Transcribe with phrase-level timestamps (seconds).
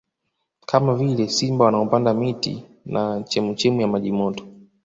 [0.65, 4.45] Kama vile simba wanaopanda miti na chemuchemu ya maji moto